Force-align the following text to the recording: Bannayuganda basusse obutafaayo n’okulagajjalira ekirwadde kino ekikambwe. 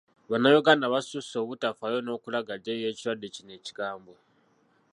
Bannayuganda 0.29 0.85
basusse 0.93 1.35
obutafaayo 1.43 1.99
n’okulagajjalira 2.01 2.87
ekirwadde 2.91 3.27
kino 3.35 3.51
ekikambwe. 3.59 4.15